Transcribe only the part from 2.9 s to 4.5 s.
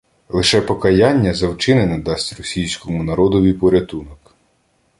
народові порятунок